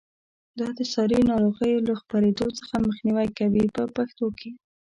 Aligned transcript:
دا 0.59 0.67
د 0.77 0.79
ساري 0.93 1.19
ناروغیو 1.29 1.85
له 1.87 1.93
خپرېدو 2.01 2.47
څخه 2.59 2.75
مخنیوی 2.87 3.27
کوي 3.37 3.65
په 3.75 3.83
پښتو 3.95 4.27
کې. 4.39 4.49